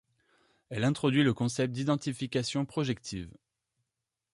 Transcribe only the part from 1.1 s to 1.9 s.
le concept